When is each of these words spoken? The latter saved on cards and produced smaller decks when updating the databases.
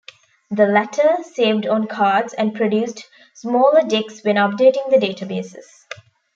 The 0.49 0.65
latter 0.65 1.17
saved 1.21 1.67
on 1.67 1.85
cards 1.85 2.33
and 2.33 2.55
produced 2.55 3.05
smaller 3.35 3.81
decks 3.83 4.23
when 4.23 4.35
updating 4.37 4.89
the 4.89 4.97
databases. 4.97 5.85